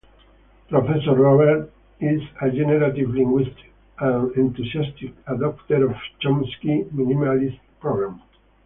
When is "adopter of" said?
5.25-5.95